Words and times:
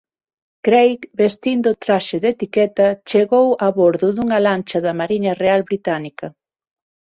Craig 0.67 1.03
vestindo 1.19 1.73
traxe 1.85 2.17
de 2.23 2.27
etiqueta 2.35 2.87
chegou 3.09 3.47
a 3.67 3.69
bordo 3.79 4.07
dunha 4.13 4.39
lancha 4.47 4.77
da 4.85 4.93
mariña 4.99 5.33
real 5.43 5.61
británica. 5.69 6.27